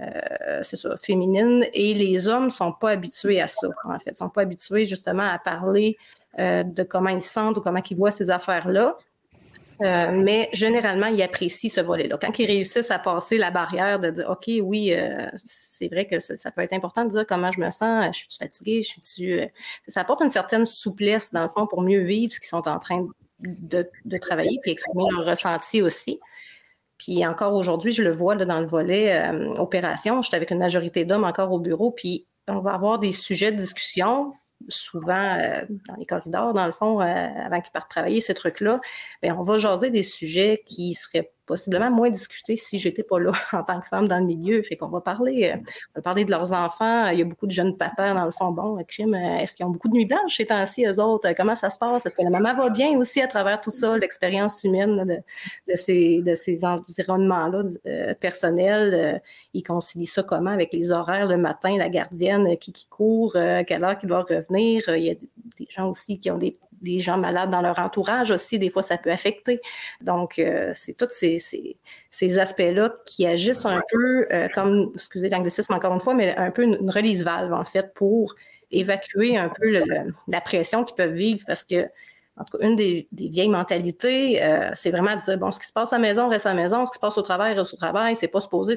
[0.00, 1.66] euh, c'est ça, féminines.
[1.72, 4.10] Et les hommes ne sont pas habitués à ça, en fait.
[4.10, 5.96] Ils ne sont pas habitués, justement, à parler
[6.36, 8.98] de comment ils se sentent ou comment ils voient ces affaires-là.
[9.80, 12.16] Euh, mais généralement, ils apprécient ce volet-là.
[12.20, 16.20] Quand ils réussissent à passer la barrière de dire, OK, oui, euh, c'est vrai que
[16.20, 19.40] ça, peut être important de dire comment je me sens, je suis fatiguée, je suis
[19.40, 19.46] euh,
[19.88, 22.78] ça apporte une certaine souplesse, dans le fond, pour mieux vivre ce qu'ils sont en
[22.78, 23.06] train
[23.40, 26.20] de, travailler, puis exprimer leur ressenti aussi.
[26.96, 30.22] Puis encore aujourd'hui, je le vois là, dans le volet opération.
[30.22, 33.50] Je suis avec une majorité d'hommes encore au bureau, puis on va avoir des sujets
[33.50, 34.32] de discussion
[34.68, 38.80] souvent euh, dans les corridors, dans le fond, euh, avant qu'ils partent travailler, ces trucs-là,
[39.22, 43.32] bien, on va jaser des sujets qui seraient possiblement moins discuté si j'étais pas là
[43.52, 44.62] en tant que femme dans le milieu.
[44.62, 47.06] Fait qu'on va parler, euh, on va parler de leurs enfants.
[47.08, 48.50] Il y a beaucoup de jeunes papas dans le fond.
[48.50, 51.32] Bon, le crime, euh, est-ce qu'ils ont beaucoup de nuits blanches ces temps-ci, eux autres?
[51.36, 52.06] Comment ça se passe?
[52.06, 55.22] Est-ce que la maman va bien aussi à travers tout ça, l'expérience humaine
[55.68, 59.22] de, ces, de ces environnements-là euh, personnels?
[59.52, 63.64] ils concilient ça comment avec les horaires le matin, la gardienne qui, qui court, à
[63.64, 64.82] quelle heure qu'il doit revenir?
[64.88, 68.30] Il y a des gens aussi qui ont des des gens malades dans leur entourage
[68.30, 69.60] aussi, des fois, ça peut affecter.
[70.00, 71.38] Donc, euh, c'est tous ces,
[72.10, 76.50] ces, aspects-là qui agissent un peu euh, comme, excusez l'anglicisme encore une fois, mais un
[76.50, 78.34] peu une, release valve, en fait, pour
[78.70, 79.82] évacuer un peu
[80.28, 81.88] la pression qu'ils peuvent vivre parce que
[82.36, 85.66] en tout cas, une des, vieilles mentalités, euh, c'est vraiment de dire, bon, ce qui
[85.66, 87.54] se passe à la maison reste à la maison, ce qui se passe au travail
[87.54, 88.76] reste au travail, c'est pas supposé.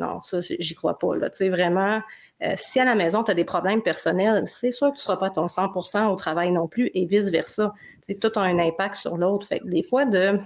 [0.00, 1.14] Non, ça, j'y crois pas.
[1.14, 1.28] Là.
[1.50, 2.00] Vraiment,
[2.42, 5.02] euh, si à la maison, tu as des problèmes personnels, c'est sûr que tu ne
[5.02, 7.74] seras pas ton 100% au travail non plus et vice-versa.
[8.20, 9.46] Tout a un impact sur l'autre.
[9.46, 10.38] Fait que des fois, de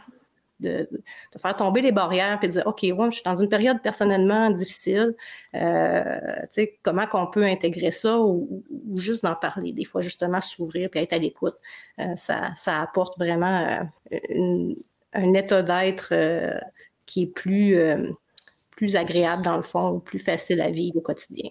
[0.60, 0.88] de,
[1.36, 4.50] faire tomber les barrières puis de dire, OK, ouais, je suis dans une période personnellement
[4.50, 5.14] difficile.
[5.54, 6.18] Euh,
[6.82, 8.62] comment qu'on peut intégrer ça ou,
[8.96, 9.72] juste d'en parler.
[9.72, 11.56] Des fois, justement, s'ouvrir puis être à l'écoute.
[12.00, 13.86] Euh, ça, ça, apporte vraiment
[15.12, 16.14] un état d'être
[17.06, 17.76] qui est plus,
[18.76, 21.50] plus agréable dans le fond ou plus facile à vivre au quotidien.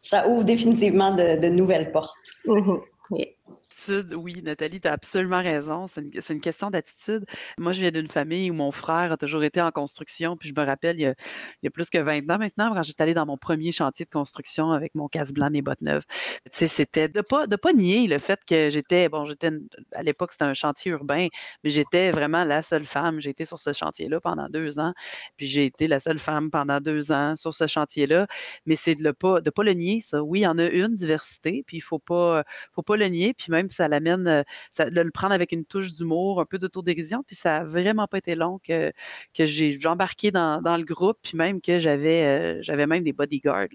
[0.00, 2.16] Ça ouvre définitivement de, nouvelles portes.
[4.12, 5.86] Oui, Nathalie, tu as absolument raison.
[5.86, 7.24] C'est une, question d'attitude.
[7.58, 10.36] Moi, je viens d'une famille où mon frère a toujours été en construction.
[10.36, 11.14] Puis je me rappelle, il
[11.62, 14.10] y a, plus que 20 ans maintenant, quand j'étais allée dans mon premier chantier de
[14.10, 16.04] construction avec mon casse blanc, mes bottes neuves.
[16.44, 19.50] Tu sais, c'était de pas, de pas nier le fait que j'étais, bon, j'étais,
[19.92, 21.28] à l'époque, c'était un chantier urbain,
[21.64, 23.20] mais j'étais vraiment la seule femme.
[23.20, 24.92] J'ai été sur ce chantier-là pendant deux ans.
[25.36, 28.26] Puis j'ai été la seule femme pendant deux ans sur ce chantier-là.
[28.66, 30.22] Mais c'est de ne pas, de pas le nier, ça.
[30.22, 33.34] Oui, il y en a une diversité, puis il faut pas, faut pas le nier.
[33.34, 34.42] Puis même ça l'amène, euh,
[34.90, 37.22] de le prendre avec une touche d'humour, un peu d'autodérision.
[37.26, 38.92] Puis ça n'a vraiment pas été long que,
[39.34, 43.68] que j'ai embarqué dans, le groupe, puis même que j'avais euh, j'avais même des bodyguards,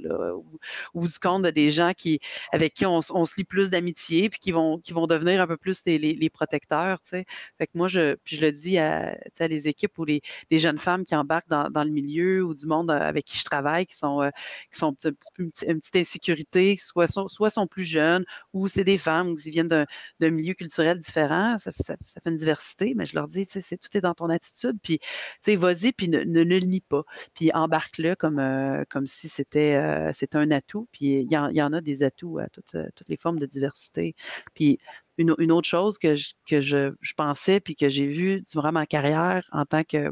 [0.94, 2.20] ou, du compte des gens qui,
[2.52, 5.58] avec qui on, se lie plus d'amitié, puis qui vont, qui vont devenir un peu
[5.58, 7.00] plus les, protecteurs.
[7.02, 7.26] Tu sais.
[7.58, 10.78] Fait que moi, je, puis je le dis à, les équipes ou les, des jeunes
[10.78, 13.96] femmes qui embarquent dans, le milieu ou du monde euh, avec qui je travaille, qui
[13.96, 14.30] sont,
[14.72, 18.98] qui sont un petit une, petite insécurité, soit, soit sont plus jeunes, ou c'est des
[18.98, 19.77] femmes qui viennent d'un
[20.20, 23.96] d'un milieu culturel différent, ça, fait une diversité, mais je leur dis, tu sais, tout
[23.96, 25.08] est dans ton attitude, puis, tu
[25.42, 30.52] sais, vas-y, puis ne, le nie pas, puis embarque-le comme, euh, si c'était euh, un
[30.52, 34.16] atout, puis il y, en, a des atouts à toutes, euh, les formes de diversité,
[34.54, 34.80] puis
[35.18, 39.84] une, autre chose que je, pensais puis que j'ai vu durant ma carrière en tant
[39.84, 40.12] que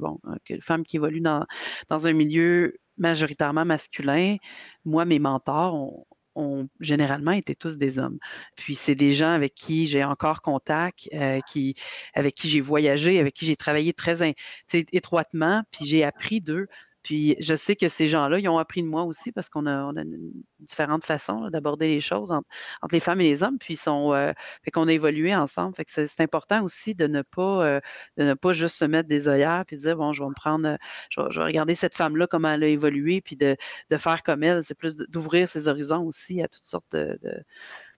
[0.61, 1.45] femme qui évolue dans,
[1.89, 4.37] un milieu majoritairement masculin,
[4.85, 8.19] moi, mes mentors ont, ont généralement été tous des hommes.
[8.55, 11.75] Puis c'est des gens avec qui j'ai encore contact, euh, qui,
[12.13, 14.35] avec qui j'ai voyagé, avec qui j'ai travaillé très
[14.73, 16.67] étroitement, puis j'ai appris d'eux.
[17.05, 19.91] Puis je sais que ces gens-là, ils ont appris de moi aussi parce qu'on a,
[19.95, 22.47] une différente façon d'aborder les choses entre,
[22.91, 25.75] les femmes et les hommes, puis sont, euh, fait qu'on a évolué ensemble.
[25.75, 27.79] Fait que c'est, important aussi de ne pas euh,
[28.17, 30.77] de ne pas juste se mettre des œillères puis dire bon, je vais me prendre,
[31.11, 33.55] je vais, regarder cette femme-là comment elle a évolué, puis de,
[33.97, 34.63] faire comme elle.
[34.63, 37.19] C'est plus d'ouvrir ses horizons aussi à toutes sortes de,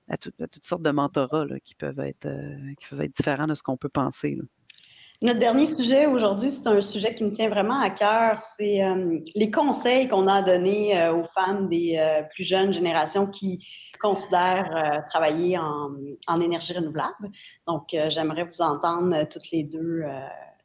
[0.10, 3.64] à, toutes sortes de mentorats qui peuvent être euh, qui peuvent être différents de ce
[3.64, 4.38] qu'on peut penser.
[5.20, 8.40] Notre dernier sujet aujourd'hui, c'est un sujet qui me tient vraiment à cœur.
[8.40, 13.26] C'est euh, les conseils qu'on a donnés euh, aux femmes des euh, plus jeunes générations
[13.26, 13.68] qui
[14.00, 15.90] considèrent travailler en,
[16.28, 17.32] en, énergie renouvelable.
[17.66, 20.04] Donc, j'aimerais vous entendre toutes les deux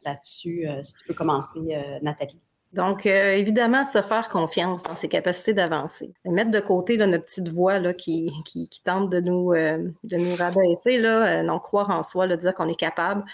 [0.04, 0.68] là-dessus.
[0.82, 1.60] si tu peux commencer,
[2.02, 2.42] Nathalie.
[2.72, 6.14] Donc, euh, évidemment, se faire confiance dans ses capacités d'avancer.
[6.24, 9.90] Mettre de côté là, notre petite voix là, qui, qui, qui tente de nous, euh,
[10.04, 13.24] de nous rabaisser, là, euh, non croire en soi, là, dire qu'on est capable,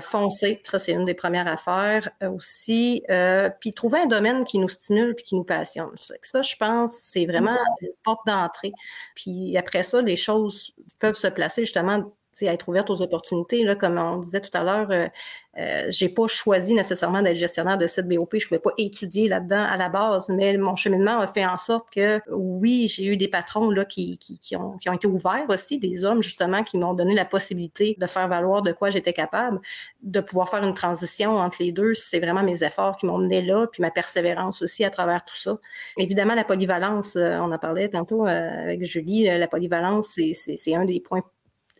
[0.00, 3.02] foncer, ça c'est une des premières affaires aussi.
[3.60, 5.90] puis trouver un domaine qui nous stimule puis qui nous passionne.
[6.22, 8.72] Ça, je pense, c'est vraiment une porte d'entrée.
[9.14, 13.64] Puis après ça, les choses peuvent se placer justement être ouverte aux opportunités.
[13.64, 15.06] Là, comme on disait tout à l'heure, euh,
[15.58, 18.36] euh, j'ai pas choisi nécessairement d'être gestionnaire de site BOP.
[18.38, 21.90] Je pouvais pas étudier là-dedans à la base, mais mon cheminement a fait en sorte
[21.90, 25.78] que oui, j'ai eu des patrons là qui, qui, ont, qui ont été ouverts aussi,
[25.78, 29.60] des hommes justement qui m'ont donné la possibilité de faire valoir de quoi j'étais capable,
[30.02, 31.92] de pouvoir faire une transition entre les deux.
[31.94, 35.36] C'est vraiment mes efforts qui m'ont mené là, puis ma persévérance aussi à travers tout
[35.36, 35.58] ça.
[35.98, 40.86] Évidemment, la polyvalence, euh, on en parlait tantôt euh, avec Julie, la polyvalence, c'est un
[40.86, 41.22] des points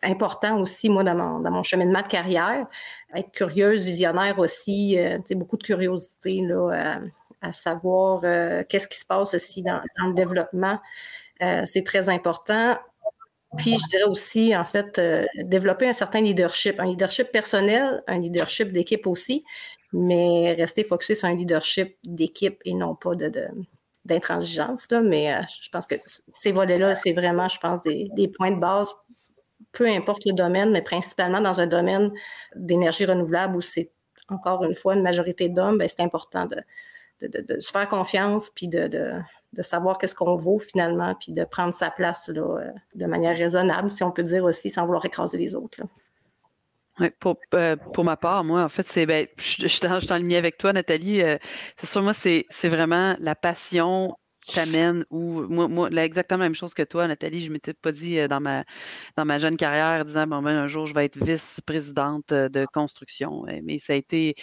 [0.03, 2.67] important aussi, moi, dans mon, dans mon cheminement de carrière.
[3.15, 7.07] Être curieuse, visionnaire aussi, euh, beaucoup de curiosité là, euh,
[7.41, 10.79] à savoir euh, qu'est-ce qui se passe aussi dans, le développement.
[11.65, 12.77] c'est très important.
[13.57, 14.99] Puis, je dirais aussi, en fait,
[15.37, 19.43] développer un certain leadership, un leadership personnel, un leadership d'équipe aussi,
[19.91, 23.29] mais rester focusé sur un leadership d'équipe et non pas de,
[24.05, 24.87] d'intransigeance.
[24.89, 25.95] Là, mais je pense que
[26.33, 28.93] ces volets-là, c'est vraiment, je pense, des, des, points de base
[29.73, 32.11] peu importe le domaine, mais principalement dans un domaine
[32.55, 33.91] d'énergie renouvelable où c'est
[34.29, 39.19] encore une fois une majorité d'hommes, ben, c'est important de, se faire confiance puis de,
[39.59, 43.89] savoir qu'est-ce qu'on vaut finalement, puis de prendre sa place là, euh, de manière raisonnable,
[43.91, 45.81] si on peut dire aussi, sans vouloir écraser les autres.
[47.19, 50.57] Pour, euh, pour ma part, moi, en fait, c'est ben, je, suis en ligne avec
[50.57, 51.21] toi, Nathalie.
[51.21, 51.37] Euh,
[51.77, 54.15] c'est sûr, moi, c'est vraiment la passion
[54.47, 57.39] t'amène ou moi, exactement la même chose que toi, Nathalie.
[57.39, 58.63] Je m'étais pas dit euh, dans ma
[59.17, 62.65] dans ma jeune carrière disant bon ben un jour je vais être vice-présidente euh, de
[62.65, 63.43] construction.
[63.63, 64.35] Mais ça a été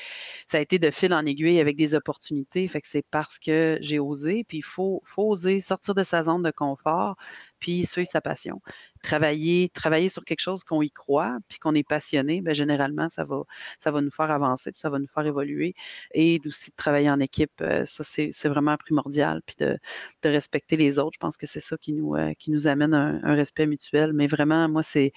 [0.46, 2.66] ça a été de fil en aiguille avec des opportunités.
[2.68, 4.44] Fait que c'est parce que j'ai osé.
[4.44, 7.16] Puis il faut, faut oser sortir de sa zone de confort
[7.60, 8.60] puis suivre sa passion.
[9.02, 13.24] Travailler, travailler sur quelque chose qu'on y croit, puis qu'on est passionné, bien, généralement, ça
[13.24, 13.42] va,
[13.78, 15.74] ça va nous faire avancer, puis ça va nous faire évoluer.
[16.14, 19.42] Et aussi de travailler en équipe, euh, ça, c'est vraiment primordial.
[19.46, 19.78] Puis de,
[20.22, 22.94] de, respecter les autres, je pense que c'est ça qui nous, euh, qui nous amène
[22.94, 24.12] un, un respect mutuel.
[24.12, 25.12] Mais vraiment, moi, c'est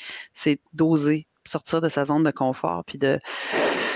[0.74, 3.20] d'oser sortir de sa zone de confort, puis de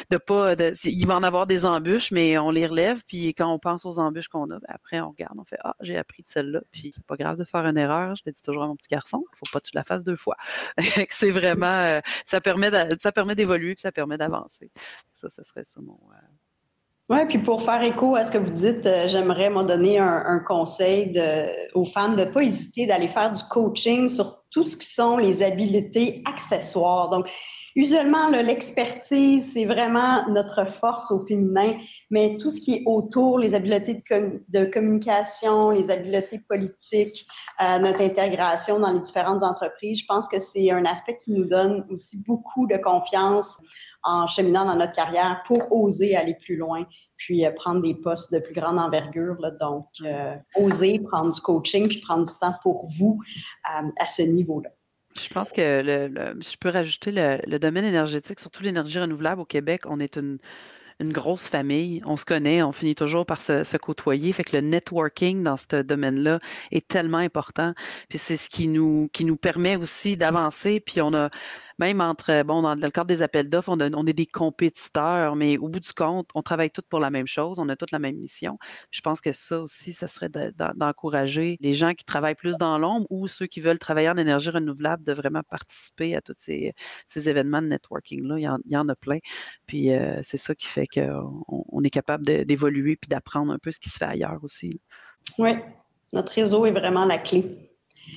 [0.09, 0.55] de pas.
[0.55, 3.03] De, il va en avoir des embûches, mais on les relève.
[3.07, 5.75] Puis quand on pense aux embûches qu'on a, ben après, on regarde, on fait Ah,
[5.81, 6.61] j'ai appris de celle-là.
[6.71, 8.15] Puis c'est pas grave de faire une erreur.
[8.15, 10.03] Je le dis toujours à mon petit garçon, il faut pas que tu la fasses
[10.03, 10.35] deux fois.
[11.09, 11.73] c'est vraiment.
[11.73, 14.71] Euh, ça permet ça permet d'évoluer puis ça permet d'avancer.
[15.15, 15.99] Ça, ce serait ça mon.
[16.11, 16.27] Euh,
[17.09, 20.39] oui, puis pour faire écho à ce que vous dites, euh, j'aimerais m'en donner un,
[20.39, 24.77] conseil de, aux femmes de ne pas hésiter d'aller faire du coaching sur tout ce
[24.77, 27.09] qui sont les habiletés accessoires.
[27.09, 27.29] Donc,
[27.75, 31.73] usuellement, l'expertise, c'est vraiment notre force au féminin,
[32.09, 34.03] mais tout ce qui est autour, les habiletés
[34.49, 37.27] de, communication, les habiletés politiques,
[37.61, 41.45] euh, notre intégration dans les différentes entreprises, je pense que c'est un aspect qui nous
[41.45, 43.57] donne aussi beaucoup de confiance
[44.03, 46.85] en cheminant dans notre carrière pour oser aller plus loin,
[47.17, 49.35] puis euh, prendre des postes de plus grande envergure.
[49.39, 49.51] Là.
[49.51, 53.21] Donc, euh, oser prendre du coaching, puis prendre du temps pour vous
[53.99, 54.69] à ce niveau-là.
[55.19, 59.99] Je pense que je peux rajouter le, domaine énergétique, surtout l'énergie renouvelable au Québec, on
[59.99, 60.37] est une,
[61.01, 64.31] grosse famille, on se connaît, on finit toujours par se, côtoyer.
[64.33, 66.39] Fait que le networking dans ce domaine-là
[66.71, 67.73] est tellement important.
[68.09, 70.79] Puis c'est ce qui nous, qui nous permet aussi d'avancer.
[70.79, 71.29] Puis on a
[71.79, 75.69] même entre, bon, dans, le cadre des appels d'offres, on, est des compétiteurs, mais au
[75.69, 78.17] bout du compte, on travaille tous pour la même chose, on a toutes la même
[78.17, 78.57] mission.
[78.91, 80.29] Je pense que ça aussi, ça serait
[80.75, 84.49] d'encourager les gens qui travaillent plus dans l'ombre ou ceux qui veulent travailler en énergie
[84.49, 86.73] renouvelable de vraiment participer à tous ces,
[87.15, 88.37] événements de networking-là.
[88.39, 89.19] Il, y en a plein.
[89.65, 93.71] Puis euh, c'est ça qui fait qu'on on est capable d'évoluer puis d'apprendre un peu
[93.71, 94.81] ce qui se fait ailleurs aussi.
[95.37, 95.51] Oui,
[96.13, 97.66] notre réseau est vraiment la clé.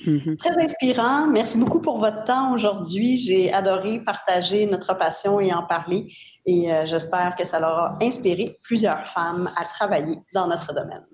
[0.05, 0.37] Mm-hmm.
[0.37, 1.27] Très inspirant.
[1.27, 3.17] Merci beaucoup pour votre temps aujourd'hui.
[3.17, 6.07] J'ai adoré partager notre passion et en parler.
[6.45, 11.05] Et euh, j'espère que ça leur a inspiré plusieurs femmes à travailler dans notre domaine.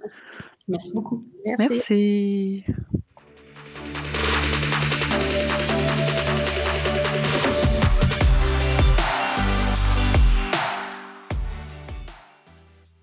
[0.67, 1.19] Merci beaucoup.
[1.45, 2.63] Merci.
[2.63, 4.16] Merci.